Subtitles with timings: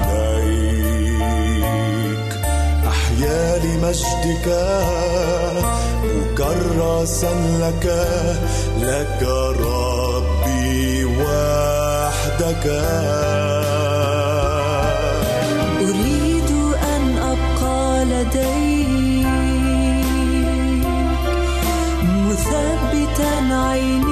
[0.00, 1.12] عليك.
[2.86, 4.48] أحيا لمجدك.
[6.04, 7.86] مكرسا لك.
[8.80, 9.22] لك
[9.60, 12.66] ربي وحدك.
[15.80, 16.50] أريد
[16.82, 18.92] أن أبقى لديك
[22.28, 24.11] مثبتا عيني.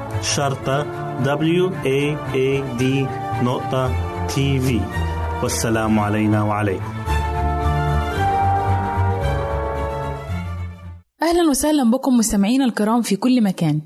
[0.21, 0.83] شرطة
[1.23, 2.83] W A A D
[3.43, 3.91] نقطة
[4.27, 4.81] تي في
[5.43, 6.93] والسلام علينا وعليكم.
[11.21, 13.81] أهلا وسهلا بكم مستمعينا الكرام في كل مكان.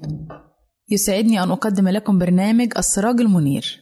[0.89, 3.81] يسعدني أن أقدم لكم برنامج السراج المنير.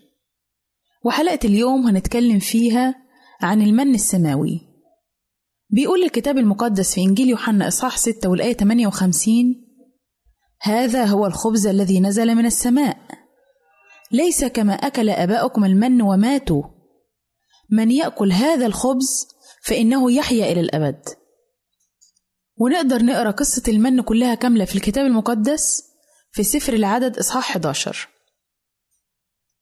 [1.05, 2.95] وحلقة اليوم هنتكلم فيها
[3.41, 4.61] عن المن السماوي.
[5.69, 9.62] بيقول الكتاب المقدس في إنجيل يوحنا إصحاح 6 والآية 58
[10.63, 12.97] هذا هو الخبز الذي نزل من السماء.
[14.11, 16.63] ليس كما أكل آباؤكم المن وماتوا.
[17.71, 19.27] من يأكل هذا الخبز
[19.63, 21.01] فإنه يحيا إلى الأبد.
[22.57, 25.83] ونقدر نقرأ قصة المن كلها كاملة في الكتاب المقدس
[26.31, 28.07] في سفر العدد إصحاح 11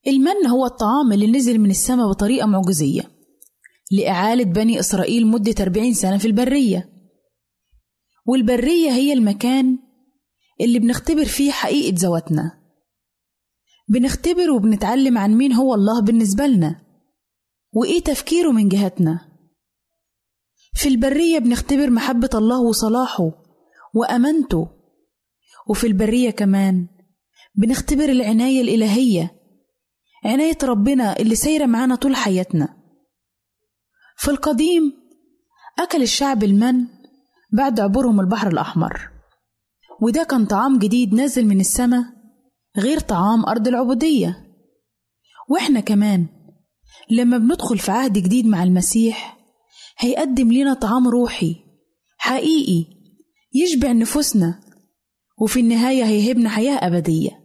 [0.08, 3.12] المن هو الطعام اللي نزل من السماء بطريقة معجزية
[3.91, 6.89] لإعالة بني إسرائيل مدة 40 سنة في البرية.
[8.25, 9.79] والبرية هي المكان
[10.61, 12.61] اللي بنختبر فيه حقيقة ذواتنا.
[13.89, 16.81] بنختبر وبنتعلم عن مين هو الله بالنسبة لنا
[17.73, 19.19] وإيه تفكيره من جهتنا.
[20.73, 23.31] في البرية بنختبر محبة الله وصلاحه
[23.93, 24.67] وأمانته
[25.69, 26.87] وفي البرية كمان
[27.55, 29.31] بنختبر العناية الإلهية
[30.25, 32.77] عناية ربنا اللي سايرة معانا طول حياتنا.
[34.17, 34.93] في القديم
[35.79, 36.87] أكل الشعب المن
[37.53, 39.10] بعد عبورهم البحر الأحمر.
[40.01, 42.03] وده كان طعام جديد نازل من السماء
[42.77, 44.48] غير طعام أرض العبودية.
[45.50, 46.27] وإحنا كمان
[47.10, 49.38] لما بندخل في عهد جديد مع المسيح
[49.98, 51.55] هيقدم لنا طعام روحي
[52.17, 52.86] حقيقي
[53.53, 54.62] يشبع نفوسنا
[55.41, 57.41] وفي النهاية هيهبنا حياة أبدية.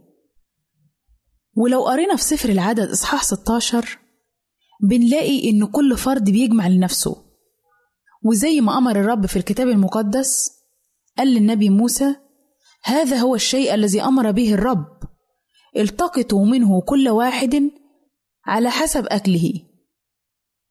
[1.56, 3.98] ولو قرينا في سفر العدد إصحاح 16
[4.88, 7.16] بنلاقي إن كل فرد بيجمع لنفسه.
[8.24, 10.50] وزي ما أمر الرب في الكتاب المقدس
[11.18, 12.16] قال للنبي موسى
[12.84, 14.86] هذا هو الشيء الذي أمر به الرب.
[15.76, 17.70] التقطوا منه كل واحد
[18.46, 19.52] على حسب أكله.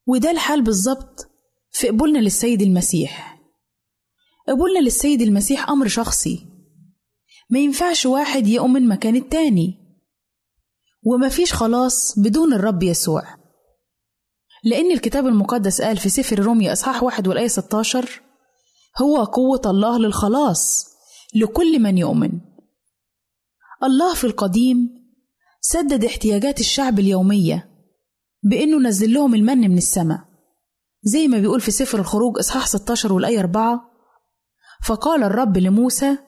[0.06, 1.30] وده الحال بالظبط
[1.70, 3.40] في قبولنا للسيد المسيح.
[4.48, 6.46] قبولنا للسيد المسيح أمر شخصي.
[7.50, 9.74] ما ينفعش واحد يؤمن مكان التاني.
[11.02, 13.22] ومفيش خلاص بدون الرب يسوع.
[14.64, 18.22] لأن الكتاب المقدس قال في سفر روميا إصحاح واحد والآية 16
[19.02, 20.95] هو قوة الله للخلاص.
[21.40, 22.40] لكل من يؤمن.
[23.82, 24.76] الله في القديم
[25.60, 27.70] سدد احتياجات الشعب اليومية
[28.42, 30.20] بإنه نزل لهم المن من السماء
[31.02, 33.90] زي ما بيقول في سفر الخروج إصحاح 16 والآية 4
[34.84, 36.18] فقال الرب لموسى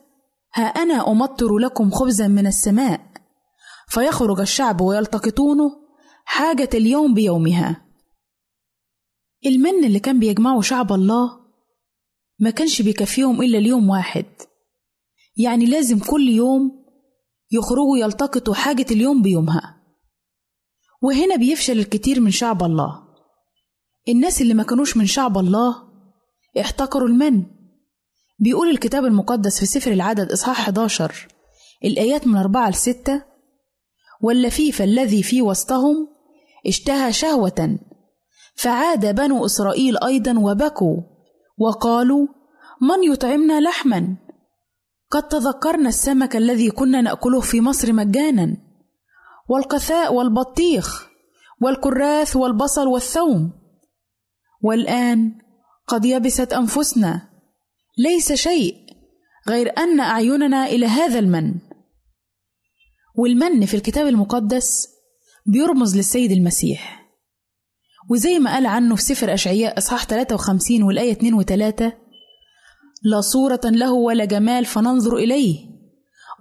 [0.54, 3.00] ها أنا أمطر لكم خبزا من السماء
[3.88, 5.70] فيخرج الشعب ويلتقطونه
[6.24, 7.84] حاجة اليوم بيومها.
[9.46, 11.40] المن اللي كان بيجمعه شعب الله
[12.38, 14.26] ما كانش بيكفيهم إلا اليوم واحد.
[15.38, 16.84] يعني لازم كل يوم
[17.50, 19.82] يخرجوا يلتقطوا حاجة اليوم بيومها.
[21.02, 23.02] وهنا بيفشل الكتير من شعب الله.
[24.08, 25.74] الناس اللي ما كانوش من شعب الله
[26.60, 27.46] احتقروا المن.
[28.38, 31.28] بيقول الكتاب المقدس في سفر العدد إصحاح 11
[31.84, 33.22] الآيات من أربعة لستة
[34.20, 36.08] واللفيف الذي في وسطهم
[36.66, 37.78] اشتهى شهوة
[38.54, 40.96] فعاد بنو إسرائيل أيضا وبكوا
[41.58, 42.26] وقالوا
[42.82, 44.16] من يطعمنا لحما؟
[45.10, 48.56] قد تذكرنا السمك الذي كنا نأكله في مصر مجانا
[49.48, 51.08] والقثاء والبطيخ
[51.60, 53.52] والكراث والبصل والثوم.
[54.62, 55.32] والآن
[55.86, 57.28] قد يبست أنفسنا.
[57.98, 58.74] ليس شيء
[59.48, 61.54] غير أن أعيننا إلى هذا المن.
[63.14, 64.88] والمن في الكتاب المقدس
[65.46, 67.08] بيرمز للسيد المسيح.
[68.10, 71.92] وزي ما قال عنه في سفر أشعياء إصحاح 53 والآية 2 و3
[73.02, 75.68] لا صورة له ولا جمال فننظر إليه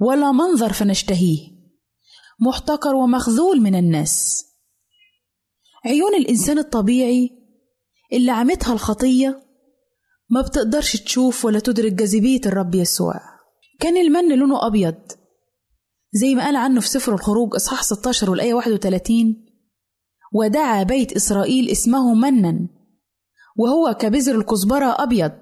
[0.02, 1.58] ولا منظر فنشتهيه.
[2.40, 4.46] محتقر ومخذول من الناس.
[5.86, 7.30] عيون الإنسان الطبيعي
[8.14, 9.44] اللي عمتها الخطية
[10.30, 13.22] ما بتقدرش تشوف ولا تدرك جاذبية الرب يسوع.
[13.80, 14.96] كان المن لونه أبيض
[16.14, 19.46] زي ما قال عنه في سفر الخروج إصحاح 16 والآية 31
[20.34, 22.68] ودعا بيت إسرائيل اسمه منا
[23.58, 25.38] وهو كبذر الكزبرة أبيض.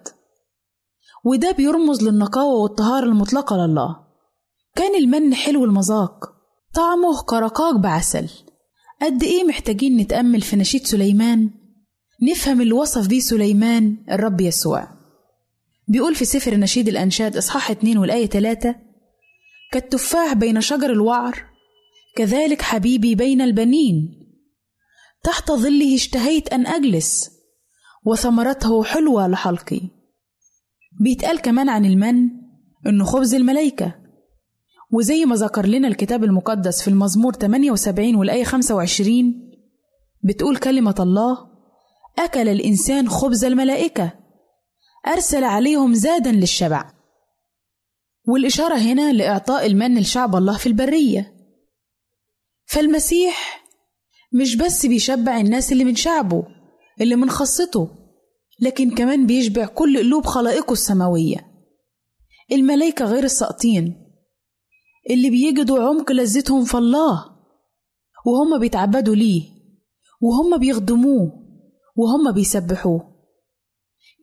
[1.25, 3.95] وده بيرمز للنقاوة والطهارة المطلقة لله.
[4.75, 6.25] كان المن حلو المذاق
[6.75, 8.29] طعمه كرقاق بعسل.
[9.01, 11.49] قد إيه محتاجين نتأمل في نشيد سليمان؟
[12.31, 14.87] نفهم اللي وصف بيه سليمان الرب يسوع.
[15.87, 18.75] بيقول في سفر نشيد الأنشاد إصحاح 2 والآية 3
[19.71, 21.43] كالتفاح بين شجر الوعر
[22.17, 24.21] كذلك حبيبي بين البنين.
[25.23, 27.29] تحت ظله اشتهيت أن أجلس
[28.05, 29.94] وثمرته حلوة لحلقي.
[30.99, 32.29] بيتقال كمان عن المن
[32.87, 33.95] إنه خبز الملايكة.
[34.91, 39.51] وزي ما ذكر لنا الكتاب المقدس في المزمور 78 والآية 25
[40.23, 41.37] بتقول كلمة الله
[42.19, 44.13] أكل الإنسان خبز الملائكة
[45.07, 46.91] أرسل عليهم زادا للشبع.
[48.27, 51.33] والإشارة هنا لإعطاء المن لشعب الله في البرية.
[52.65, 53.65] فالمسيح
[54.33, 56.43] مش بس بيشبع الناس اللي من شعبه
[57.01, 58.04] اللي من خاصته.
[58.59, 61.51] لكن كمان بيشبع كل قلوب خلائقه السماوية.
[62.51, 64.01] الملايكة غير الساقطين.
[65.09, 67.25] اللي بيجدوا عمق لذتهم في الله.
[68.25, 69.43] وهم بيتعبدوا ليه.
[70.21, 71.45] وهم بيخدموه.
[71.95, 73.15] وهم بيسبحوه.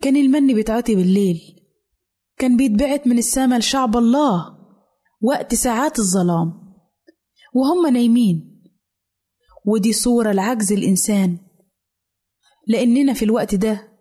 [0.02, 1.40] كان المن بيتعطي بالليل.
[2.38, 4.58] كان بيتبعت من السما لشعب الله.
[5.22, 6.74] وقت ساعات الظلام.
[7.54, 8.62] وهم نايمين.
[9.66, 11.38] ودي صورة لعجز الإنسان.
[12.66, 13.91] لأننا في الوقت ده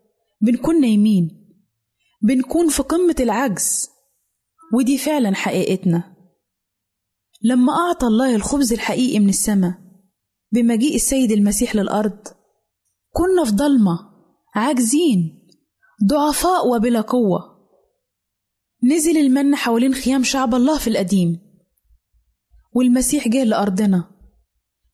[0.41, 1.55] بنكون نايمين.
[2.21, 3.89] بنكون في قمة العجز.
[4.74, 6.15] ودي فعلا حقيقتنا.
[7.41, 9.74] لما أعطى الله الخبز الحقيقي من السماء
[10.51, 12.19] بمجيء السيد المسيح للأرض
[13.13, 14.00] كنا في ضلمة
[14.55, 15.48] عاجزين
[16.10, 17.39] ضعفاء وبلا قوة.
[18.83, 21.39] نزل المن حوالين خيام شعب الله في القديم.
[22.74, 24.12] والمسيح جه لأرضنا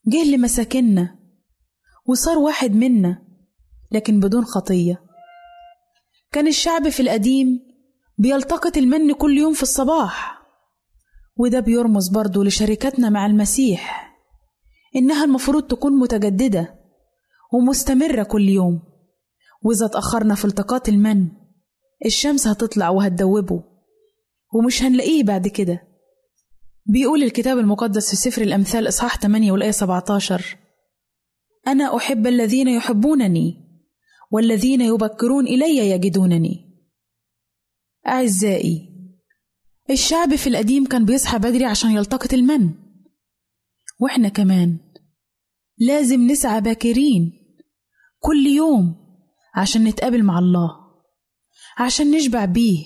[0.07, 1.19] جه لمساكننا
[2.05, 3.27] وصار واحد منا
[3.91, 5.06] لكن بدون خطية.
[6.37, 7.59] كان الشعب في القديم
[8.17, 10.41] بيلتقط المن كل يوم في الصباح.
[11.37, 14.13] وده بيرمز برضه لشركتنا مع المسيح
[14.95, 16.75] إنها المفروض تكون متجددة
[17.53, 18.79] ومستمرة كل يوم.
[19.61, 21.27] وإذا اتأخرنا في التقاط المن
[22.05, 23.63] الشمس هتطلع وهتدوبه
[24.53, 25.81] ومش هنلاقيه بعد كده.
[26.85, 30.57] بيقول الكتاب المقدس في سفر الأمثال إصحاح 8 والآية 17
[31.67, 33.66] أنا أحب الذين يحبونني
[34.31, 36.67] والذين يبكرون إلي يجدونني.
[38.07, 38.97] أعزائي
[39.89, 42.73] الشعب في القديم كان بيصحى بدري عشان يلتقط المن.
[43.99, 44.79] وإحنا كمان
[45.77, 47.31] لازم نسعى باكرين
[48.19, 48.95] كل يوم
[49.55, 50.69] عشان نتقابل مع الله
[51.77, 52.85] عشان نشبع بيه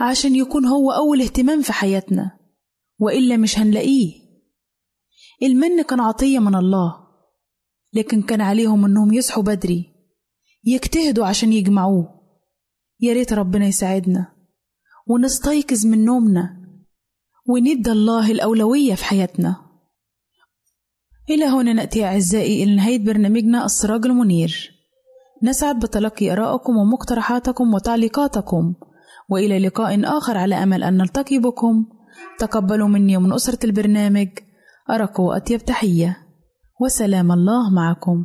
[0.00, 2.38] عشان يكون هو أول اهتمام في حياتنا.
[2.98, 4.22] وإلا مش هنلاقيه.
[5.42, 6.94] المن كان عطية من الله
[7.92, 9.91] لكن كان عليهم إنهم يصحوا بدري.
[10.64, 12.22] يجتهدوا عشان يجمعوه.
[13.00, 14.26] يا ريت ربنا يساعدنا.
[15.06, 16.56] ونستيقظ من نومنا.
[17.48, 19.56] وندى الله الأولوية في حياتنا.
[21.30, 24.70] إلى هنا نأتي أعزائي إلى نهاية برنامجنا السراج المنير.
[25.42, 28.74] نسعد بتلقي آرائكم ومقترحاتكم وتعليقاتكم.
[29.28, 31.86] وإلى لقاء آخر على أمل أن نلتقي بكم.
[32.38, 34.28] تقبلوا مني ومن أسرة البرنامج.
[34.90, 36.16] أرق وأطيب تحية.
[36.80, 38.24] وسلام الله معكم.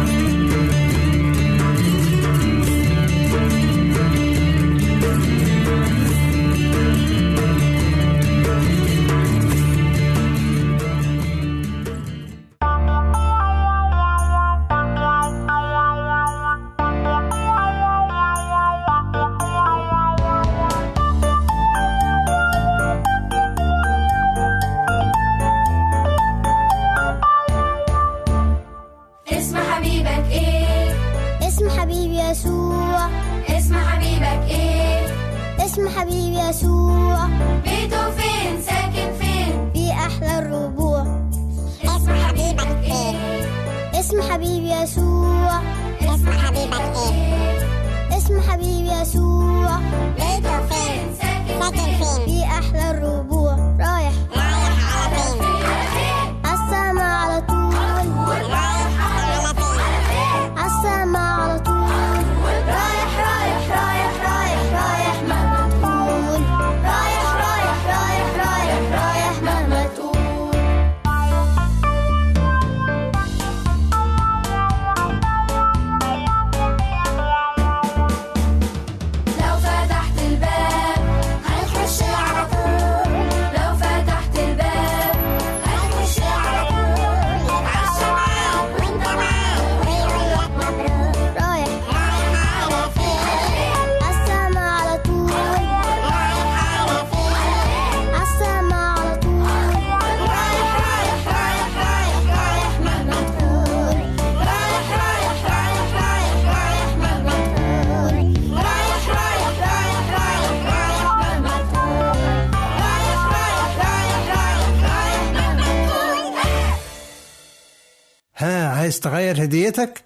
[119.43, 120.03] هديتك؟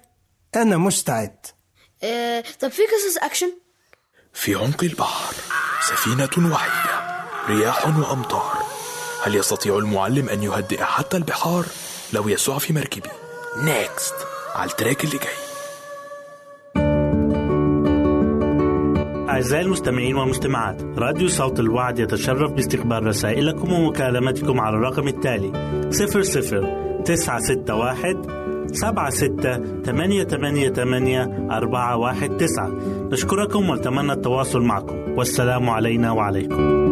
[0.56, 1.36] أنا مستعد.
[2.02, 3.52] آه، طب في قصص أكشن؟
[4.32, 5.34] في عمق البحر
[5.80, 8.62] سفينة وحيدة رياح وأمطار.
[9.22, 11.66] هل يستطيع المعلم أن يهدئ حتى البحار؟
[12.12, 13.08] لو يسوع في مركبي.
[13.64, 14.14] next
[14.54, 15.46] على ال track اللي جاي.
[19.28, 25.52] أعزائي المستمعين والمستمعات راديو صوت الوعد يتشرف باستقبال رسائلكم ومكالمتكم على الرقم التالي
[25.90, 32.70] 00 961 سبعة ستة ثمانية ثمانية ثمانية أربعة واحد تسعة.
[33.12, 34.96] نشكركم ونتمنى التواصل معكم.
[35.16, 36.86] والسلام علينا وعليكم.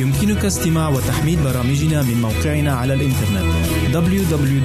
[0.00, 3.44] يمكنك استماع وتحميل برامجنا من موقعنا على الإنترنت
[3.94, 4.64] www.awr.org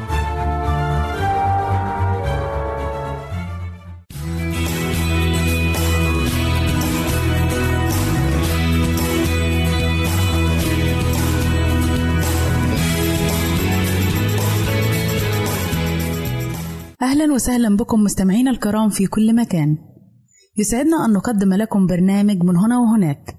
[17.31, 19.77] أهلا وسهلا بكم مستمعينا الكرام في كل مكان.
[20.57, 23.37] يسعدنا أن نقدم لكم برنامج من هنا وهناك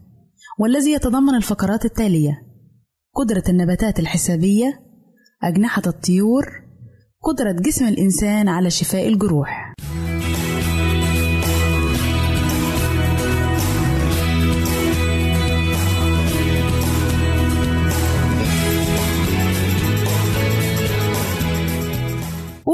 [0.59, 2.42] والذي يتضمن الفقرات التالية
[3.14, 4.81] قدرة النباتات الحسابية
[5.42, 6.44] أجنحة الطيور
[7.22, 9.72] قدرة جسم الإنسان على شفاء الجروح.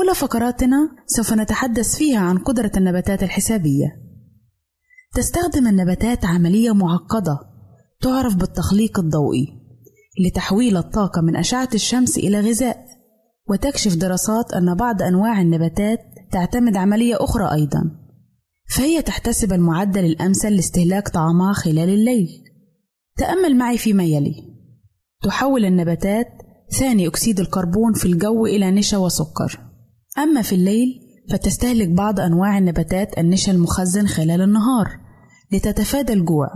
[0.09, 3.87] أولى فقراتنا سوف نتحدث فيها عن قدرة النباتات الحسابية.
[5.15, 7.39] تستخدم النباتات عملية معقدة
[8.01, 9.47] تعرف بالتخليق الضوئي
[10.21, 12.85] لتحويل الطاقة من أشعة الشمس إلى غذاء،
[13.49, 15.99] وتكشف دراسات أن بعض أنواع النباتات
[16.33, 17.83] تعتمد عملية أخرى أيضًا،
[18.71, 22.29] فهي تحتسب المعدل الأمثل لاستهلاك طعامها خلال الليل.
[23.17, 24.35] تأمل معي فيما يلي:
[25.23, 26.29] تحول النباتات
[26.79, 29.68] ثاني أكسيد الكربون في الجو إلى نشا وسكر.
[30.23, 31.01] أما في الليل
[31.31, 34.89] فتستهلك بعض أنواع النباتات النشا المخزن خلال النهار
[35.53, 36.49] لتتفادى الجوع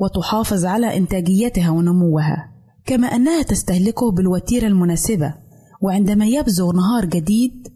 [0.00, 2.52] وتحافظ على إنتاجيتها ونموها
[2.86, 5.34] كما أنها تستهلكه بالوتيرة المناسبة
[5.82, 7.68] وعندما يبزغ نهار جديد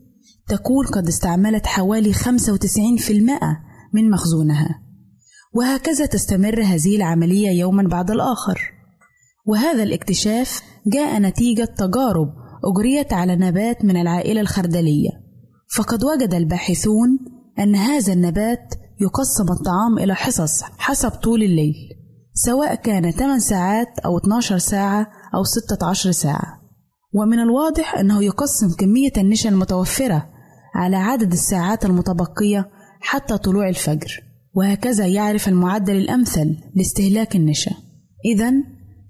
[0.48, 2.18] تكون قد استعملت حوالي 95%
[3.94, 4.82] من مخزونها.
[5.54, 8.60] وهكذا تستمر هذه العملية يوما بعد الآخر.
[9.46, 15.10] وهذا الاكتشاف جاء نتيجة تجارب أجريت على نبات من العائلة الخردلية.
[15.76, 17.18] فقد وجد الباحثون
[17.58, 21.74] أن هذا النبات يقسم الطعام إلى حصص حسب طول الليل
[22.34, 26.60] سواء كان 8 ساعات أو 12 ساعة أو 16 ساعة.
[27.14, 30.28] ومن الواضح أنه يقسم كمية النشا المتوفرة
[30.74, 32.70] على عدد الساعات المتبقية
[33.00, 34.22] حتى طلوع الفجر
[34.54, 37.72] وهكذا يعرف المعدل الأمثل لاستهلاك النشا.
[38.24, 38.52] إذا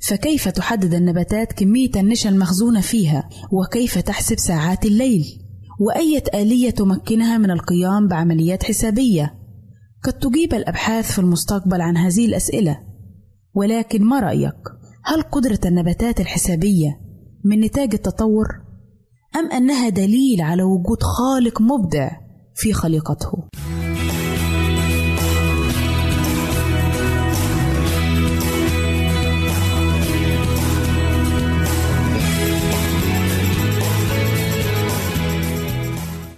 [0.09, 5.25] فكيف تحدد النباتات كمية النشا المخزونة فيها وكيف تحسب ساعات الليل
[5.81, 9.35] وأية آلية تمكنها من القيام بعمليات حسابية
[10.05, 12.79] قد تجيب الأبحاث في المستقبل عن هذه الأسئلة
[13.55, 14.55] ولكن ما رأيك؟
[15.05, 17.01] هل قدرة النباتات الحسابية
[17.45, 18.47] من نتاج التطور؟
[19.37, 22.11] أم أنها دليل على وجود خالق مبدع
[22.55, 23.49] في خليقته؟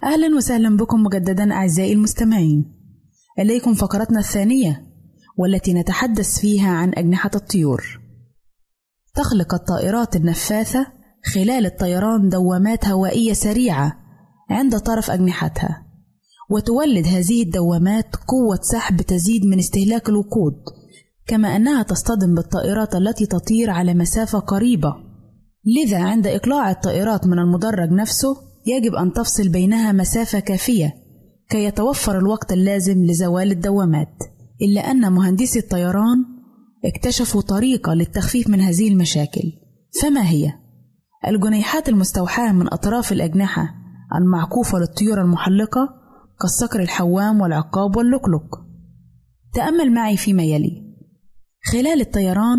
[0.05, 2.65] أهلا وسهلا بكم مجددا أعزائي المستمعين.
[3.38, 4.87] إليكم فقرتنا الثانية
[5.38, 8.01] والتي نتحدث فيها عن أجنحة الطيور.
[9.15, 10.87] تخلق الطائرات النفاثة
[11.35, 13.93] خلال الطيران دوامات هوائية سريعة
[14.51, 15.87] عند طرف أجنحتها
[16.51, 20.55] وتولد هذه الدوامات قوة سحب تزيد من استهلاك الوقود
[21.27, 24.95] كما أنها تصطدم بالطائرات التي تطير على مسافة قريبة.
[25.65, 30.94] لذا عند إقلاع الطائرات من المدرج نفسه يجب أن تفصل بينها مسافة كافية
[31.48, 34.22] كي يتوفر الوقت اللازم لزوال الدوامات.
[34.62, 36.25] إلا أن مهندسي الطيران
[36.85, 39.53] اكتشفوا طريقة للتخفيف من هذه المشاكل.
[40.03, 40.53] فما هي؟
[41.29, 43.75] الجنيحات المستوحاة من أطراف الأجنحة
[44.14, 45.88] المعكوفة للطيور المحلقة
[46.40, 48.61] كالصقر الحوام والعقاب واللقلق
[49.55, 50.83] تأمل معي فيما يلي.
[51.72, 52.59] خلال الطيران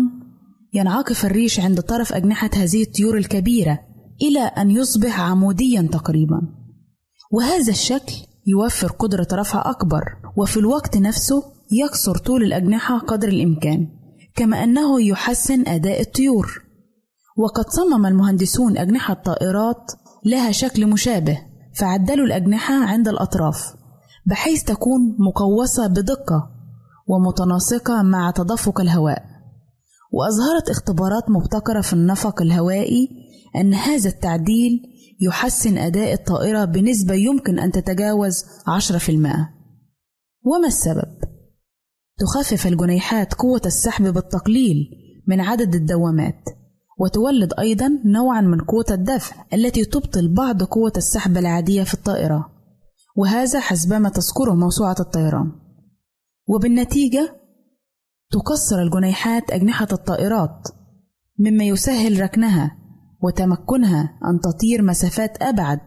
[0.74, 6.40] ينعكف الريش عند طرف أجنحة هذه الطيور الكبيرة إلى أن يصبح عموديا تقريبا.
[7.32, 8.14] وهذا الشكل
[8.46, 10.04] يوفر قدرة رفع أكبر
[10.36, 13.88] وفي الوقت نفسه يكسر طول الأجنحة قدر الإمكان
[14.36, 16.62] كما أنه يحسن أداء الطيور.
[17.36, 19.92] وقد صمم المهندسون أجنحة طائرات
[20.24, 21.38] لها شكل مشابه
[21.74, 23.74] فعدلوا الأجنحة عند الأطراف
[24.26, 26.50] بحيث تكون مقوسة بدقة
[27.06, 29.22] ومتناسقة مع تدفق الهواء.
[30.12, 33.08] وأظهرت اختبارات مبتكرة في النفق الهوائي
[33.56, 34.82] أن هذا التعديل
[35.20, 39.10] يحسن أداء الطائرة بنسبة يمكن أن تتجاوز 10%
[40.44, 41.34] وما السبب؟
[42.18, 44.76] تخفف الجنيحات قوة السحب بالتقليل
[45.26, 46.44] من عدد الدوامات
[46.98, 52.50] وتولد أيضا نوعا من قوة الدفع التي تبطل بعض قوة السحب العادية في الطائرة
[53.16, 55.52] وهذا حسبما تذكره موسوعة الطيران
[56.46, 57.40] وبالنتيجة
[58.30, 60.68] تكسر الجنيحات أجنحة الطائرات
[61.38, 62.83] مما يسهل ركنها
[63.24, 65.80] وتمكنها أن تطير مسافات أبعد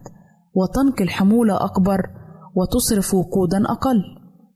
[0.56, 2.02] وتنقل حمولة أكبر
[2.56, 4.04] وتصرف وقودا أقل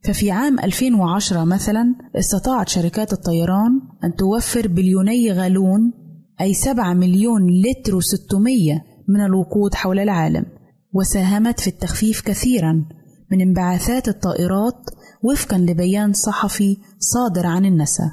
[0.04, 5.94] ففي عام 2010 مثلا استطاعت شركات الطيران أن توفر بليوني غالون
[6.42, 10.46] أي 7 مليون لتر و600 من الوقود حول العالم
[10.94, 12.86] وساهمت في التخفيف كثيرا
[13.32, 14.90] من انبعاثات الطائرات
[15.24, 18.12] وفقا لبيان صحفي صادر عن النسا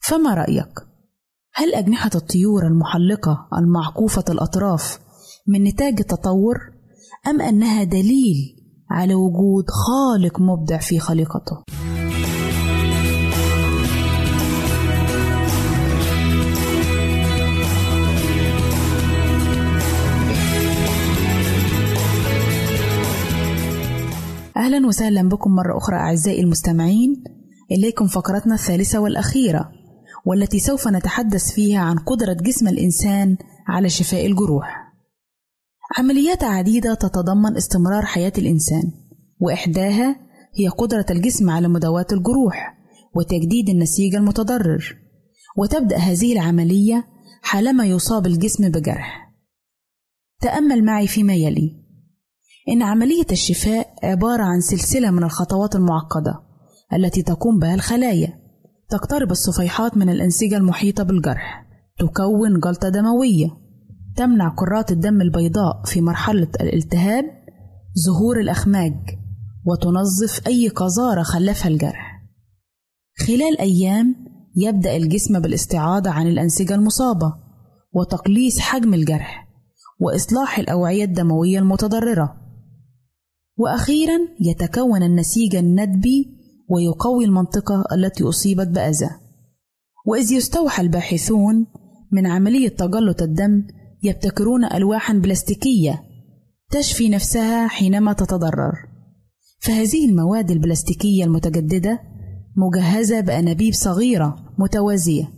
[0.00, 0.91] فما رأيك؟
[1.54, 4.98] هل أجنحة الطيور المحلقة المعكوفة الأطراف
[5.46, 6.58] من نتاج التطور
[7.26, 8.36] أم أنها دليل
[8.90, 11.62] على وجود خالق مبدع في خليقته؟
[24.56, 27.24] أهلا وسهلا بكم مرة أخرى أعزائي المستمعين
[27.70, 29.70] إليكم فقرتنا الثالثة والأخيرة
[30.26, 33.36] والتي سوف نتحدث فيها عن قدرة جسم الإنسان
[33.68, 34.92] على شفاء الجروح.
[35.98, 38.82] عمليات عديدة تتضمن استمرار حياة الإنسان،
[39.40, 40.16] وإحداها
[40.54, 42.78] هي قدرة الجسم على مداواة الجروح
[43.14, 44.96] وتجديد النسيج المتضرر،
[45.56, 47.06] وتبدأ هذه العملية
[47.42, 49.32] حالما يصاب الجسم بجرح.
[50.40, 51.82] تأمل معي فيما يلي:
[52.68, 56.34] إن عملية الشفاء عبارة عن سلسلة من الخطوات المعقدة
[56.92, 58.41] التي تقوم بها الخلايا
[58.88, 61.66] تقترب الصفيحات من الأنسجة المحيطة بالجرح
[61.98, 63.48] تكون جلطة دموية
[64.16, 67.24] تمنع كرات الدم البيضاء في مرحلة الالتهاب
[68.06, 68.94] ظهور الأخماج
[69.64, 72.22] وتنظف أي قذارة خلفها الجرح.
[73.26, 74.16] خلال أيام
[74.56, 77.34] يبدأ الجسم بالاستعاضة عن الأنسجة المصابة
[77.92, 79.48] وتقليص حجم الجرح
[80.00, 82.36] وإصلاح الأوعية الدموية المتضررة.
[83.56, 86.41] وأخيرا يتكون النسيج الندبي
[86.72, 89.10] ويقوي المنطقة التي أصيبت بأذى.
[90.06, 91.66] وإذ يستوحى الباحثون
[92.12, 93.66] من عملية تجلط الدم
[94.02, 96.02] يبتكرون ألواحا بلاستيكية
[96.70, 98.72] تشفي نفسها حينما تتضرر.
[99.60, 102.00] فهذه المواد البلاستيكية المتجددة
[102.56, 105.32] مجهزة بأنابيب صغيرة متوازية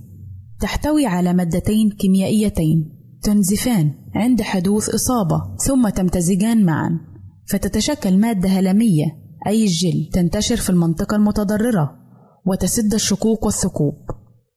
[0.60, 2.90] تحتوي على مادتين كيميائيتين
[3.22, 7.00] تنزفان عند حدوث إصابة ثم تمتزجان معا
[7.46, 11.98] فتتشكل مادة هلامية أي الجل تنتشر في المنطقة المتضررة
[12.46, 13.94] وتسد الشقوق والثقوب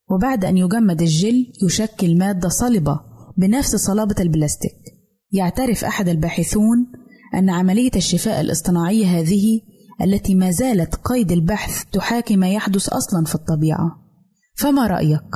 [0.09, 2.99] وبعد أن يجمد الجل يشكل مادة صلبة
[3.37, 4.97] بنفس صلابة البلاستيك
[5.31, 6.87] يعترف أحد الباحثون
[7.35, 9.61] أن عملية الشفاء الاصطناعية هذه
[10.01, 14.07] التي ما زالت قيد البحث تحاكي ما يحدث أصلا في الطبيعة
[14.55, 15.29] فما رأيك؟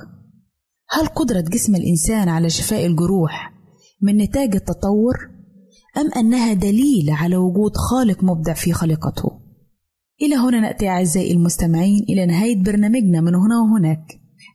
[0.89, 3.53] هل قدرة جسم الإنسان على شفاء الجروح
[4.01, 5.15] من نتاج التطور
[5.97, 9.40] أم أنها دليل على وجود خالق مبدع في خليقته؟
[10.21, 14.05] إلى هنا نأتي أعزائي المستمعين إلى نهاية برنامجنا من هنا وهناك.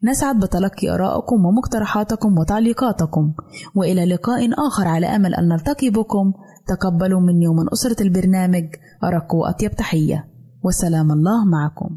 [0.04, 3.32] نسعد بتلقي آرائكم ومقترحاتكم وتعليقاتكم
[3.74, 6.32] وإلى لقاء آخر على أمل أن نلتقي بكم.
[6.66, 8.64] تقبلوا مني ومن أسرة البرنامج
[9.04, 10.28] أرق وأطيب تحية.
[10.64, 11.96] وسلام الله معكم.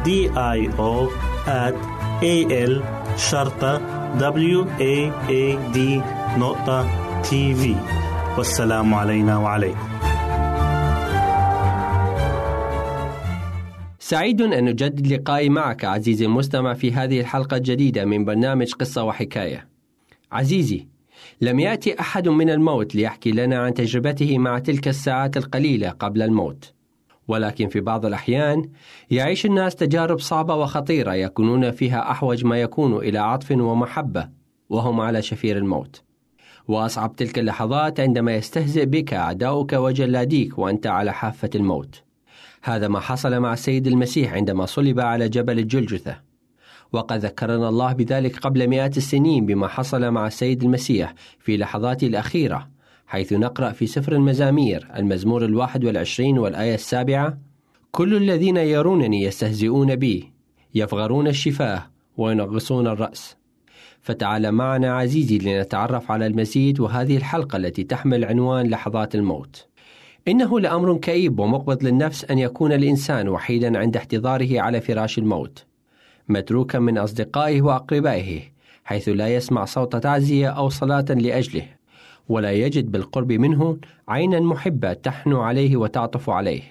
[0.00, 1.10] O
[1.46, 1.74] at
[2.22, 2.82] A L
[3.16, 3.78] شرطة
[4.18, 5.78] W A A D
[6.38, 6.88] نقطة
[7.22, 7.76] تي في
[8.38, 9.88] والسلام علينا وعليكم
[13.98, 19.68] سعيد أن أجدد لقائي معك عزيزي المستمع في هذه الحلقة الجديدة من برنامج قصة وحكاية.
[20.32, 20.86] عزيزي،
[21.40, 26.79] لم يأتي أحد من الموت ليحكي لنا عن تجربته مع تلك الساعات القليلة قبل الموت.
[27.30, 28.68] ولكن في بعض الأحيان
[29.10, 34.28] يعيش الناس تجارب صعبة وخطيرة يكونون فيها أحوج ما يكون إلى عطف ومحبة
[34.68, 36.02] وهم على شفير الموت.
[36.68, 42.02] وأصعب تلك اللحظات عندما يستهزئ بك أعداؤك وجلاديك وأنت على حافة الموت.
[42.62, 46.16] هذا ما حصل مع السيد المسيح عندما صلب على جبل الجلجثة
[46.92, 52.68] وقد ذكرنا الله بذلك قبل مئات السنين بما حصل مع السيد المسيح في لحظاته الأخيرة
[53.10, 57.38] حيث نقرأ في سفر المزامير المزمور الواحد والعشرين والآية السابعة
[57.90, 60.32] كل الذين يرونني يستهزئون بي
[60.74, 61.86] يفغرون الشفاه
[62.16, 63.36] وينغصون الرأس.
[64.00, 69.66] فتعال معنا عزيزي لنتعرف على المزيد وهذه الحلقة التي تحمل عنوان لحظات الموت.
[70.28, 75.64] إنه لأمر كئيب ومقبض للنفس أن يكون الإنسان وحيدا عند احتضاره على فراش الموت
[76.28, 78.40] متروكا من أصدقائه وأقربائه
[78.84, 81.79] حيث لا يسمع صوت تعزية أو صلاة لأجله.
[82.30, 83.78] ولا يجد بالقرب منه
[84.08, 86.62] عينا محبة تحنو عليه وتعطف عليه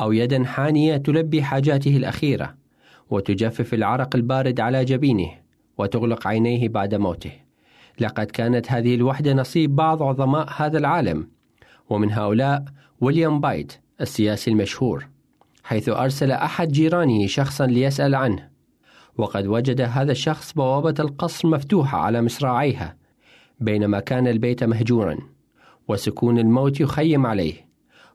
[0.00, 2.54] أو يدا حانية تلبي حاجاته الأخيرة
[3.10, 5.30] وتجفف العرق البارد على جبينه
[5.78, 7.32] وتغلق عينيه بعد موته.
[8.00, 11.28] لقد كانت هذه الوحدة نصيب بعض عظماء هذا العالم
[11.90, 12.64] ومن هؤلاء
[13.00, 15.08] ويليام بايت السياسي المشهور
[15.64, 18.48] حيث أرسل أحد جيرانه شخصا ليسأل عنه.
[19.18, 23.01] وقد وجد هذا الشخص بوابة القصر مفتوحة على مصراعيها
[23.62, 25.18] بينما كان البيت مهجورا
[25.88, 27.54] وسكون الموت يخيم عليه.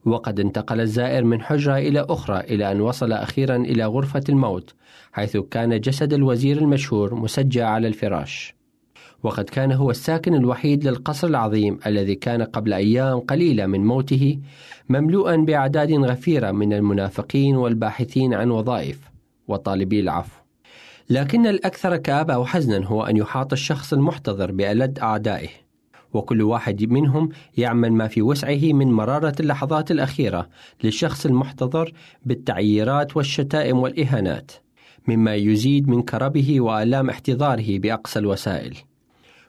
[0.05, 4.73] وقد انتقل الزائر من حجرة إلى أخرى إلى أن وصل أخيرا إلى غرفة الموت
[5.11, 8.55] حيث كان جسد الوزير المشهور مسجع على الفراش.
[9.23, 14.39] وقد كان هو الساكن الوحيد للقصر العظيم الذي كان قبل أيام قليلة من موته
[14.89, 18.99] مملوءا بأعداد غفيرة من المنافقين والباحثين عن وظائف.
[19.47, 20.36] وطالبي العفو.
[21.09, 25.49] لكن الأكثر كآبة وحزنا هو أن يحاط الشخص المحتضر بألد أعدائه.
[26.13, 30.49] وكل واحد منهم يعمل ما في وسعه من مرارة اللحظات الأخيرة
[30.83, 31.93] للشخص المحتضر
[32.25, 34.51] بالتعييرات والشتائم والإهانات
[35.07, 38.77] مما يزيد من كربه وآلام احتضاره بأقصى الوسائل.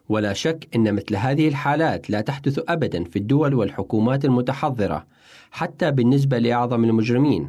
[0.08, 5.06] ولا شك أن مثل هذه الحالات لا تحدث أبدا في الدول والحكومات المتحضرة
[5.50, 7.48] حتى بالنسبة لأعظم المجرمين.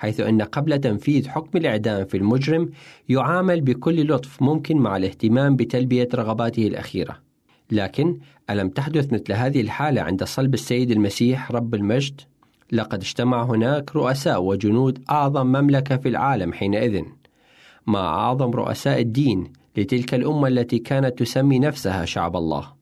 [0.00, 2.70] حيث أن قبل تنفيذ حكم الإعدام في المجرم
[3.08, 7.18] يعامل بكل لطف ممكن مع الاهتمام بتلبية رغباته الأخيرة.
[7.70, 8.18] لكن
[8.50, 12.20] ألم تحدث مثل هذه الحالة عند صلب السيد المسيح رب المجد؟
[12.72, 17.02] لقد اجتمع هناك رؤساء وجنود أعظم مملكة في العالم حينئذ.
[17.86, 22.72] مع أعظم رؤساء الدين لتلك الأمة التي كانت تسمي نفسها شعب الله.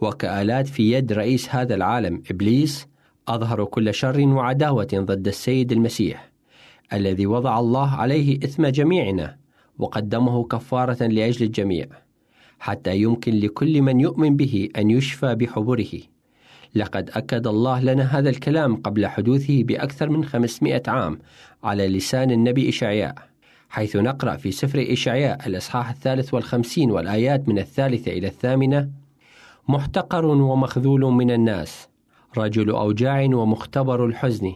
[0.00, 2.86] وكآلات في يد رئيس هذا العالم إبليس
[3.28, 6.33] أظهروا كل شر وعداوة ضد السيد المسيح.
[6.92, 9.36] الذي وضع الله عليه إثم جميعنا
[9.78, 11.86] وقدمه كفارة لأجل الجميع
[12.58, 16.00] حتى يمكن لكل من يؤمن به أن يشفى بحبره.
[16.74, 21.18] لقد أكد الله لنا هذا الكلام قبل حدوثه بأكثر من 500 عام
[21.64, 23.14] على لسان النبي إشعياء
[23.68, 28.90] حيث نقرأ في سفر إشعياء الإصحاح الثالث والخمسين والآيات من الثالثة إلى الثامنة
[29.68, 31.88] محتقر ومخذول من الناس
[32.38, 34.52] رجل أوجاع ومختبر الحزن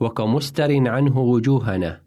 [0.00, 2.00] وكمستر عنه وجوهنا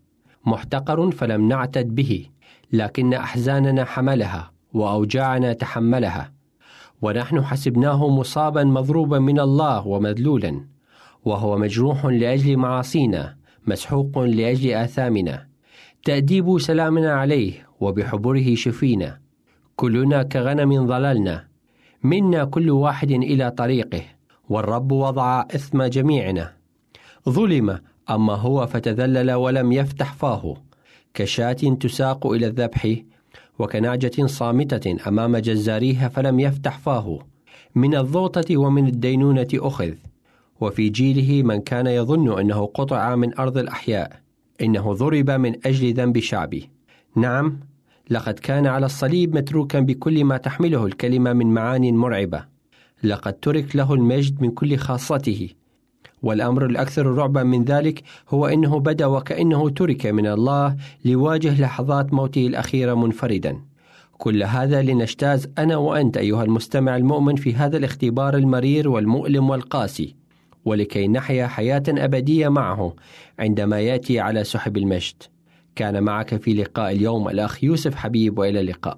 [0.45, 2.25] محتقر فلم نعتد به
[2.71, 6.33] لكن أحزاننا حملها وأوجاعنا تحملها
[7.01, 10.65] ونحن حسبناه مصابا مضروبا من الله ومذلولا
[11.25, 13.35] وهو مجروح لأجل معاصينا
[13.67, 15.47] مسحوق لأجل آثامنا
[16.03, 19.19] تأديب سلامنا عليه وبحبره شفينا
[19.75, 21.47] كلنا كغنم ضللنا
[22.03, 24.01] منا كل واحد إلى طريقه
[24.49, 26.58] والرب وضع إثم جميعنا.
[27.29, 30.57] ظلم أما هو فتذلل ولم يفتح فاه.
[31.13, 32.95] كشاة تساق إلى الذبح
[33.59, 37.19] وكنعجة صامتة أمام جزاريها فلم يفتح فاه.
[37.75, 39.93] من الضوطة ومن الدينونة أخذ.
[40.61, 44.19] وفي جيله من كان يظن أنه قطع من أرض الأحياء
[44.61, 46.69] إنه ضرب من أجل ذنب شعبي
[47.15, 47.59] نعم
[48.09, 52.45] لقد كان على الصليب متروكا بكل ما تحمله الكلمة من معان مرعبة.
[53.03, 55.49] لقد ترك له المجد من كل خاصته.
[56.21, 62.47] والأمر الأكثر رعبا من ذلك هو أنه بدأ وكأنه ترك من الله ليواجه لحظات موته
[62.47, 63.59] الأخيرة منفردا.
[64.17, 70.15] كل هذا لنجتاز أنا وأنت أيها المستمع المؤمن في هذا الاختبار المرير والمؤلم والقاسي
[70.65, 72.93] ولكي نحيا حياة أبدية معه
[73.39, 75.23] عندما يأتي على سحب المجد.
[75.75, 78.97] كان معك في لقاء اليوم الأخ يوسف حبيب وإلى اللقاء.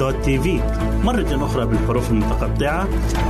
[0.00, 0.46] www.al.waad.tv
[1.04, 2.88] مرة أخرى بالحروف المتقطعة.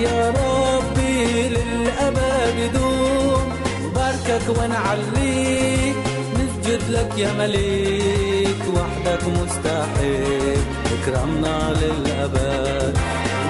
[0.00, 3.52] يا ربي للأبد يدوم
[3.94, 5.96] باركك ونعليك
[6.34, 10.58] نسجد لك يا مليك وحدك مستحيل.
[10.94, 12.98] اكرمنا للأبد.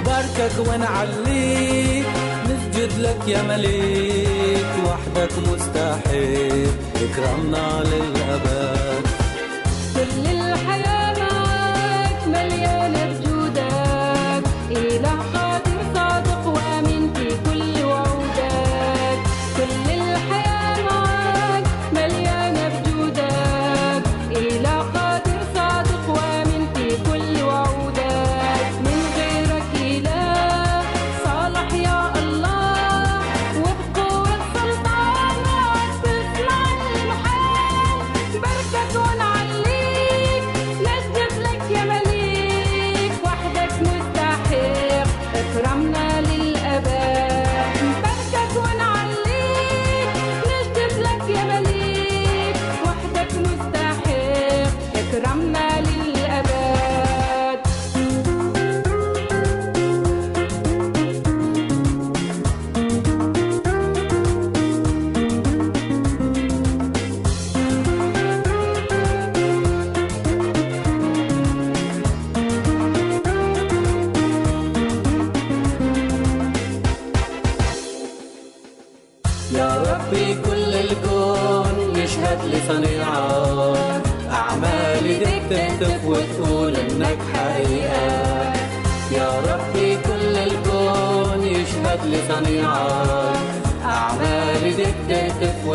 [0.06, 2.06] باركك ونعليك
[2.44, 6.70] نسجد لك يا مليك وحدك مستحيل.
[6.96, 9.09] اكرمنا للأبد.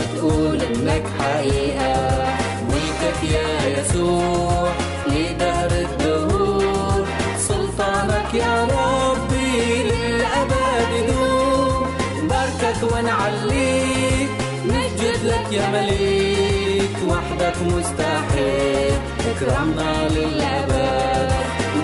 [0.05, 2.25] وتقول إنك حقيقة.
[2.69, 4.69] ملكك يا يسوع
[5.07, 7.05] لدهر الدهور؟
[7.37, 11.87] سلطانك يا ربي للأبد يدوم
[12.29, 14.29] باركك ونعليك
[14.65, 16.95] نسجد لك يا مليك.
[17.09, 18.93] وحدك مستحيل
[19.29, 21.31] اكرمنا للأبد.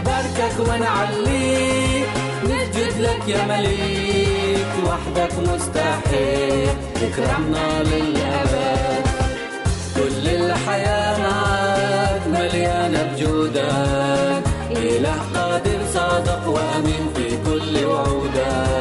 [0.06, 2.11] باركك ونعليك
[2.82, 6.70] نسجد لك يا مليك وحدك مستحيل.
[6.96, 9.06] اكرمنا للأبد.
[9.96, 14.44] كل الحياة معاك مليانة بجودك.
[14.72, 18.81] إله قادر صادق وأمين في كل وعودك.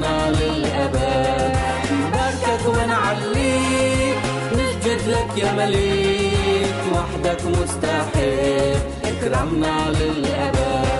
[0.00, 1.56] اكرمنا للأبد.
[1.92, 4.16] نباركك ونعليك
[4.52, 8.78] نسجد لك يا مليك وحدك مستحيل.
[9.04, 10.99] اكرمنا للأبد.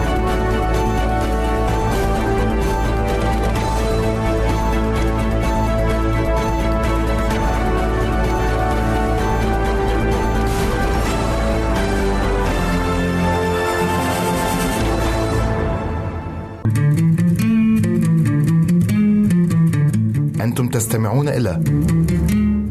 [20.55, 21.63] أنتم تستمعون إلى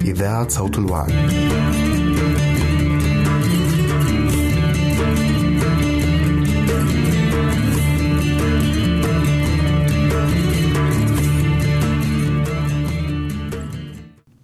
[0.02, 1.12] إذاعة صوت الوعد.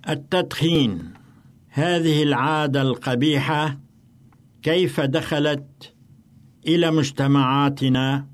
[0.10, 1.14] التدخين
[1.70, 3.80] هذه العادة القبيحة
[4.62, 5.94] كيف دخلت
[6.68, 8.28] إلى مجتمعاتنا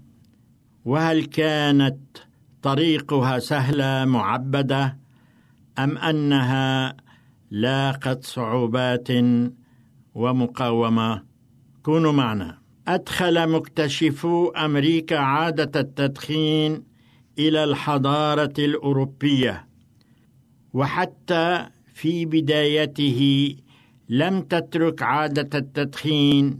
[0.85, 2.24] وهل كانت
[2.65, 4.97] طريقها سهلة معبدة
[5.79, 6.97] أم أنها
[7.51, 9.07] لاقت صعوبات
[10.15, 11.23] ومقاومة؟
[11.83, 12.57] كونوا معنا.
[12.87, 16.83] أدخل مكتشفو أمريكا عادة التدخين
[17.39, 19.67] إلى الحضارة الأوروبية.
[20.73, 23.55] وحتى في بدايته
[24.09, 26.59] لم تترك عادة التدخين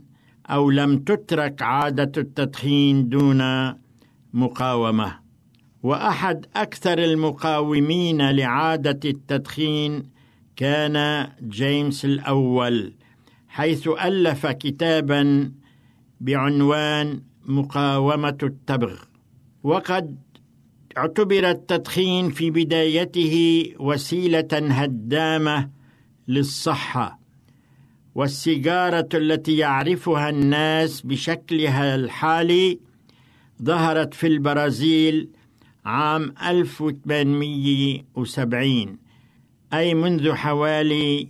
[0.49, 3.41] أو لم تترك عادة التدخين دون
[4.33, 5.24] مقاومة.
[5.85, 10.03] وأحد أكثر المقاومين لعادة التدخين
[10.55, 12.93] كان جيمس الأول
[13.47, 15.51] حيث ألف كتابا
[16.21, 18.93] بعنوان مقاومة التبغ.
[19.63, 20.17] وقد
[20.97, 25.69] اعتبر التدخين في بدايته وسيلة هدامة
[26.27, 27.19] للصحة
[28.15, 32.79] والسيجارة التي يعرفها الناس بشكلها الحالي
[33.63, 35.29] ظهرت في البرازيل
[35.85, 38.97] عام 1870
[39.73, 41.27] أي منذ حوالي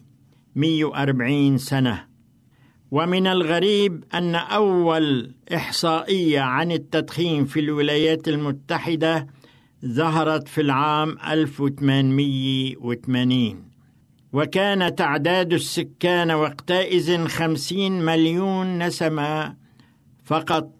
[0.56, 2.06] 140 سنة.
[2.92, 9.28] ومن الغريب أن أول إحصائية عن التدخين في الولايات المتحدة
[9.86, 13.64] ظهرت في العام 1880
[14.34, 19.56] وكان تعداد السكان وقتئذ خمسين مليون نسمة
[20.24, 20.72] فقط.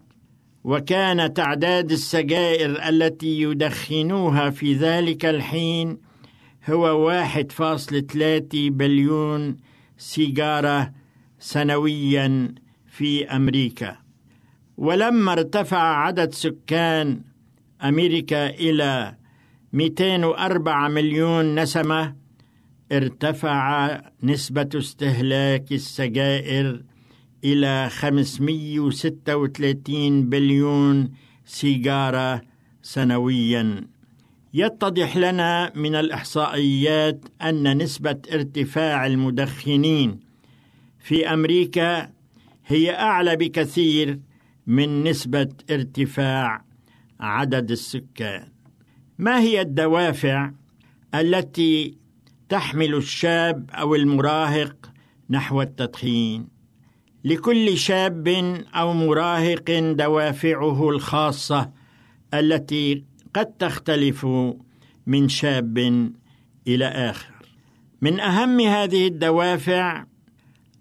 [0.66, 5.98] وكان تعداد السجائر التي يدخنوها في ذلك الحين
[6.70, 9.56] هو واحد فاصل ثلاثة بليون
[9.98, 10.92] سيجارة
[11.38, 12.54] سنويا
[12.86, 13.96] في أمريكا.
[14.76, 17.20] ولما ارتفع عدد سكان
[17.84, 19.16] أمريكا إلى
[19.72, 22.16] 204 مليون نسمة
[22.92, 26.82] ارتفع نسبة استهلاك السجائر
[27.44, 31.12] إلى 536 بليون
[31.44, 32.42] سيجارة
[32.82, 33.86] سنويا.
[34.54, 40.20] يتضح لنا من الإحصائيات أن نسبة ارتفاع المدخنين
[40.98, 42.10] في أمريكا
[42.66, 44.20] هي أعلى بكثير
[44.66, 46.64] من نسبة ارتفاع
[47.20, 48.48] عدد السكان.
[49.18, 50.50] ما هي الدوافع
[51.14, 51.96] التي
[52.48, 54.92] تحمل الشاب أو المراهق
[55.30, 56.55] نحو التدخين؟
[57.26, 58.28] لكل شاب
[58.74, 61.70] أو مراهق دوافعه الخاصة
[62.34, 63.04] التي
[63.34, 64.26] قد تختلف
[65.06, 65.78] من شاب
[66.68, 67.34] إلى آخر.
[68.00, 70.04] من أهم هذه الدوافع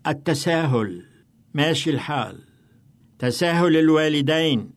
[0.07, 1.05] التساهل.
[1.53, 2.39] ماشي الحال.
[3.19, 4.69] تساهل الوالدين.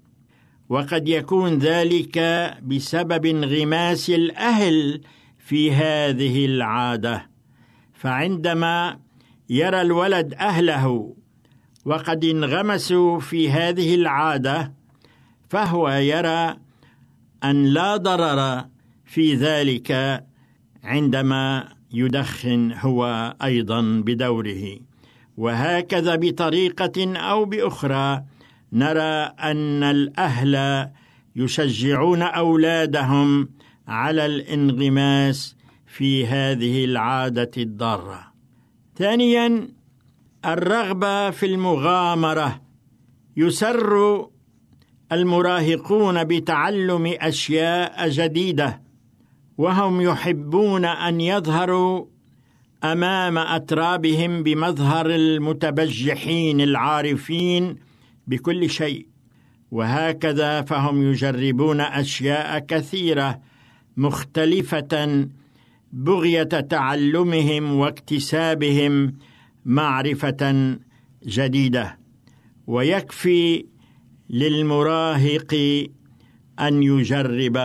[0.69, 2.19] وقد يكون ذلك
[2.63, 5.01] بسبب انغماس الأهل
[5.39, 7.31] في هذه العادة.
[7.95, 9.01] فعندما
[9.51, 11.18] يرى الولد أهله
[11.85, 14.73] وقد انغمسوا في هذه العادة
[15.49, 16.57] فهو يرى
[17.45, 18.65] أن لا ضرر
[19.05, 20.25] في ذلك
[20.85, 24.79] عندما يدخن هو أيضا بدوره.
[25.37, 28.25] وهكذا بطريقة أو بأخرى
[28.73, 30.89] نرى أن الأهل
[31.37, 33.49] يشجعون أولادهم
[33.89, 35.57] على الانغماس
[35.87, 38.33] في هذه العادة الضارة.
[38.97, 39.69] ثانيا
[40.45, 42.61] الرغبة في المغامرة.
[43.37, 44.27] يسر
[45.13, 48.83] المراهقون بتعلم أشياء جديدة
[49.59, 52.05] وهم يحبون أن يظهروا
[52.85, 57.77] أمام أترابهم بمظهر المتبجحين العارفين
[58.27, 59.07] بكل شيء.
[59.71, 63.41] وهكذا فهم يجربون أشياء كثيرة
[63.97, 65.29] مختلفة
[65.93, 69.15] بغية تعلمهم واكتسابهم
[69.65, 70.77] معرفة
[71.27, 71.99] جديدة
[72.67, 73.67] ويكفي
[74.31, 75.55] للمراهق
[76.61, 77.57] أن يجرب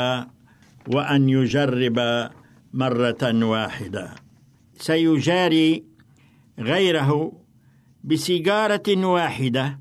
[0.87, 2.29] وأن يجرب
[2.73, 4.15] مرة واحدة.
[4.77, 5.83] سيجاري
[6.59, 7.31] غيره
[8.03, 9.79] بسيجارة واحدة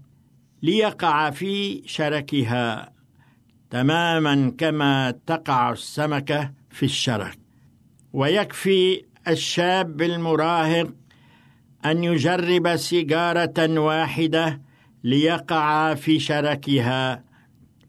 [0.62, 2.92] ليقع في شركها
[3.70, 7.38] تماما كما تقع السمكة في الشرك.
[8.12, 10.94] ويكفي الشاب المراهق
[11.84, 14.60] أن يجرب سيجارة واحدة
[15.04, 17.24] ليقع في شركها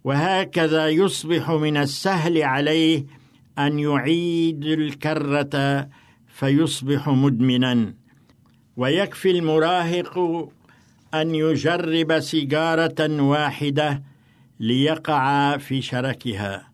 [0.03, 3.05] وهكذا يصبح من السهل عليه
[3.59, 5.87] أن يعيد الكرة
[6.27, 7.93] فيصبح مدمنا.
[8.77, 10.17] ويكفي المراهق
[11.13, 14.03] أن يجرب سيجارة واحدة
[14.59, 16.67] ليقع في شركها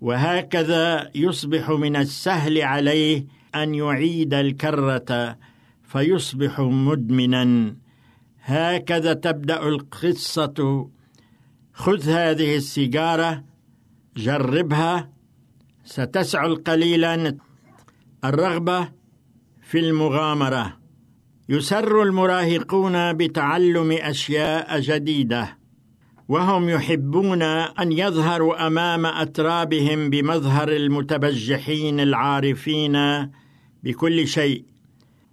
[0.00, 5.36] وهكذا يصبح من السهل عليه أن يعيد الكرة
[5.88, 7.76] فيصبح مدمنا.
[8.42, 10.88] هكذا تبدأ القصة.
[11.72, 13.44] خذ هذه السيجارة
[14.16, 15.10] جربها
[15.84, 17.36] ستسعل قليلا.
[18.24, 18.88] الرغبة
[19.62, 20.78] في المغامرة.
[21.48, 25.58] يسر المراهقون بتعلم أشياء جديدة.
[26.28, 32.96] وهم يحبون أن يظهروا أمام أترابهم بمظهر المتبجحين العارفين
[33.82, 34.77] بكل شيء.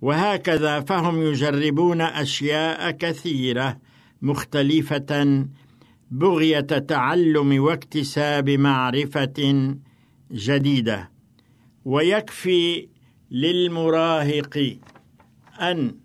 [0.05, 3.77] وهكذا فهم يجربون أشياء كثيرة
[4.21, 5.45] مختلفة
[6.11, 9.75] بغية تعلم واكتساب معرفة
[10.31, 11.09] جديدة.
[11.85, 12.87] ويكفي
[13.31, 14.77] للمراهق
[15.61, 15.95] أن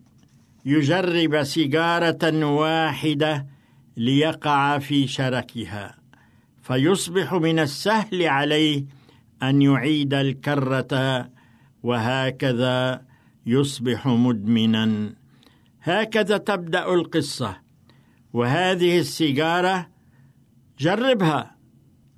[0.65, 3.47] يجرب سيجارة واحدة
[3.97, 5.97] ليقع في شركها
[6.63, 8.85] فيصبح من السهل عليه
[9.43, 11.29] أن يعيد الكرة
[11.83, 13.10] وهكذا
[13.51, 15.15] يصبح مدمنا.
[15.83, 17.57] هكذا تبدأ القصة
[18.33, 19.89] وهذه السيجارة
[20.79, 21.57] جربها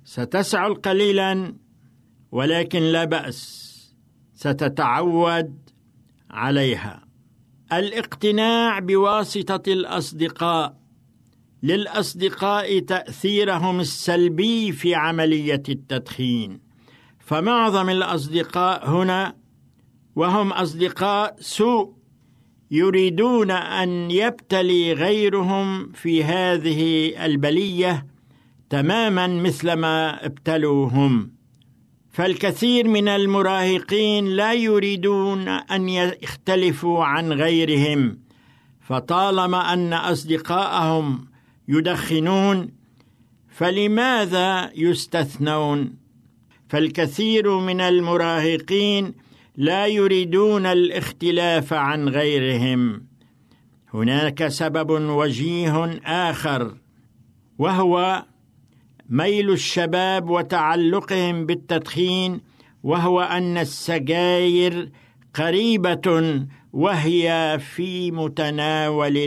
[0.03, 1.55] ستسعل قليلا
[2.31, 3.63] ولكن لا بأس
[4.33, 5.69] ستتعود
[6.29, 7.05] عليها.
[7.73, 10.83] الاقتناع بواسطة الأصدقاء
[11.63, 16.59] للأصدقاء تأثيرهم السلبي في عملية التدخين.
[17.19, 19.42] فمعظم الأصدقاء هنا
[20.15, 21.93] وهم أصدقاء سوء
[22.71, 28.05] يريدون أن يبتلي غيرهم في هذه البلية
[28.69, 31.31] تماما مثلما ابتلوا هم
[32.11, 38.19] فالكثير من المراهقين لا يريدون أن يختلفوا عن غيرهم
[38.81, 41.27] فطالما أن أصدقاءهم
[41.67, 42.69] يدخنون
[43.49, 45.95] فلماذا يستثنون؟
[46.69, 49.13] فالكثير من المراهقين
[49.55, 53.05] لا يريدون الاختلاف عن غيرهم.
[53.93, 56.75] هناك سبب وجيه آخر
[57.57, 58.25] وهو
[59.09, 62.41] ميل الشباب وتعلقهم بالتدخين
[62.83, 64.91] وهو أن السجاير
[65.33, 69.17] قريبة وهي في متناول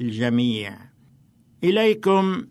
[0.00, 0.78] الجميع.
[1.64, 2.46] إليكم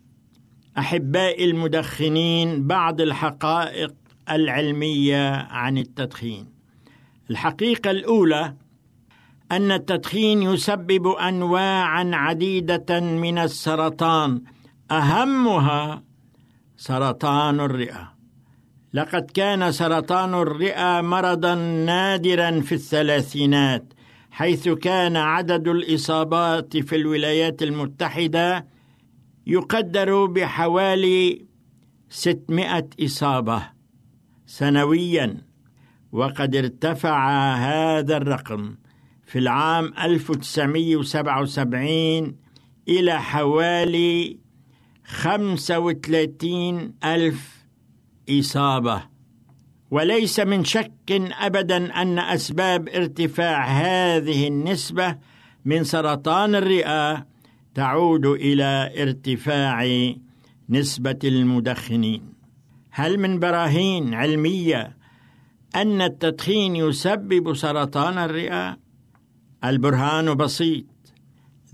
[0.78, 3.94] أحبائي المدخنين بعض الحقائق
[4.30, 6.59] العلمية عن التدخين.
[7.30, 8.54] الحقيقة الأولى
[9.52, 14.42] أن التدخين يسبب انواعا عديدة من السرطان
[14.90, 16.04] أهمها
[16.76, 18.14] سرطان الرئة.
[18.94, 21.54] لقد كان سرطان الرئة مرضا
[21.86, 23.92] نادرا في الثلاثينات
[24.30, 28.66] حيث كان عدد الإصابات في الولايات المتحدة
[29.46, 31.46] يقدر بحوالي
[32.08, 33.62] 600 إصابة
[34.46, 35.49] سنويا.
[36.12, 38.74] وقد ارتفع هذا الرقم
[39.26, 42.36] في العام 1977
[42.88, 44.38] إلى حوالي
[45.04, 47.64] 35 ألف
[48.30, 49.02] إصابة.
[49.90, 50.92] وليس من شك
[51.40, 55.16] أبدا أن أسباب ارتفاع هذه النسبة
[55.64, 57.26] من سرطان الرئة
[57.74, 60.12] تعود إلى ارتفاع
[60.68, 62.32] نسبة المدخنين.
[62.90, 64.99] هل من براهين علمية
[65.76, 68.76] أن التدخين يسبب سرطان الرئة؟
[69.64, 70.84] البرهان بسيط.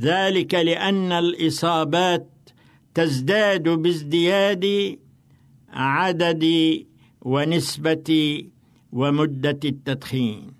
[0.01, 2.31] ذلك لأن الإصابات
[2.95, 4.99] تزداد بازدياد
[5.73, 6.45] عدد
[7.21, 8.43] ونسبة
[8.93, 10.53] ومدة التدخين.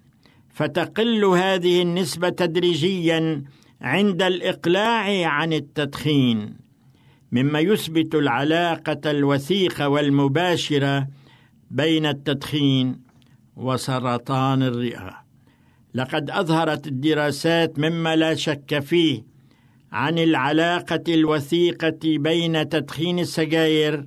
[0.51, 3.45] فتقل هذه النسبة تدريجيا
[3.81, 6.57] عند الإقلاع عن التدخين
[7.33, 11.09] مما يثبت العلاقة الوثيقة والمباشرة
[11.71, 13.06] بين التدخين
[13.57, 15.27] وسرطان الرئة.
[15.95, 19.25] لقد أظهرت الدراسات مما لا شك فيه
[19.93, 24.07] عن العلاقة الوثيقة بين تدخين السجاير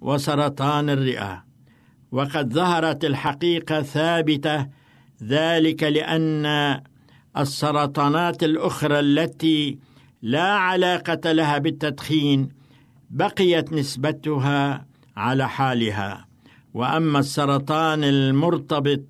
[0.00, 1.44] وسرطان الرئة.
[2.12, 4.66] وقد ظهرت الحقيقة ثابتة
[5.22, 6.46] ذلك لأن
[7.36, 9.78] السرطانات الأخرى التي
[10.22, 12.48] لا علاقة لها بالتدخين
[13.10, 16.29] بقيت نسبتها على حالها.
[16.74, 19.00] وأما السرطان المرتبط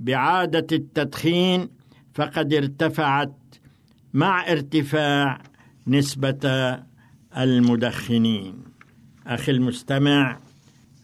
[0.00, 1.68] بعادة التدخين
[2.14, 3.34] فقد ارتفعت
[4.14, 5.42] مع ارتفاع
[5.86, 6.78] نسبة
[7.36, 8.64] المدخنين.
[9.26, 10.38] أخي المستمع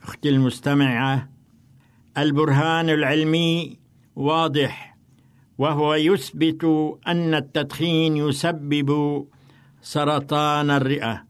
[0.02, 1.28] أختي المستمعة
[2.18, 3.78] البرهان العلمي
[4.16, 4.96] واضح
[5.58, 6.64] وهو يثبت
[7.06, 9.24] أن التدخين يسبب
[9.82, 11.27] سرطان الرئة.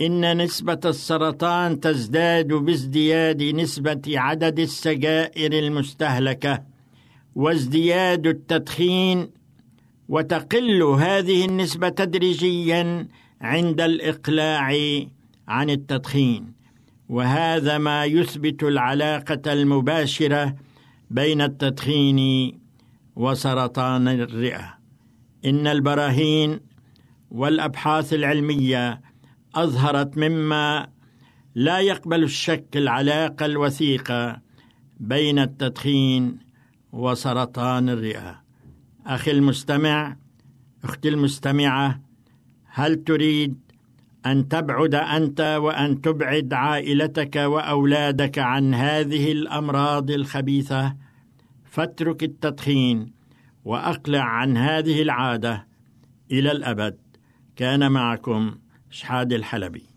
[0.00, 6.62] إن نسبة السرطان تزداد بازدياد نسبة عدد السجائر المستهلكة
[7.34, 9.30] وازدياد التدخين
[10.08, 13.08] وتقل هذه النسبة تدريجيا
[13.40, 14.66] عند الإقلاع
[15.48, 16.52] عن التدخين.
[17.08, 20.54] وهذا ما يثبت العلاقة المباشرة
[21.10, 22.20] بين التدخين
[23.16, 24.78] وسرطان الرئة.
[25.44, 26.60] إن البراهين
[27.30, 29.09] والأبحاث العلمية
[29.54, 30.88] أظهرت مما
[31.54, 34.40] لا يقبل الشك العلاقه الوثيقه
[35.00, 36.38] بين التدخين
[36.92, 38.42] وسرطان الرئة.
[39.06, 40.16] أخي المستمع
[40.84, 42.00] أختي المستمعة
[42.64, 43.58] هل تريد
[44.26, 50.96] أن تبعد أنت وأن تبعد عائلتك وأولادك عن هذه الأمراض الخبيثة؟
[51.64, 53.12] فاترك التدخين
[53.64, 55.66] وأقلع عن هذه العادة
[56.32, 56.98] إلى الأبد.
[57.56, 58.54] كان معكم
[58.90, 59.89] شحاد الحلبي.